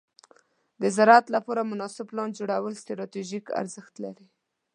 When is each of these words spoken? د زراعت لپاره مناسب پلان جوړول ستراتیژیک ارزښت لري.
د 0.81 0.83
زراعت 0.97 1.25
لپاره 1.35 1.69
مناسب 1.71 2.05
پلان 2.11 2.29
جوړول 2.37 2.73
ستراتیژیک 2.83 3.45
ارزښت 3.61 3.93
لري. 4.03 4.27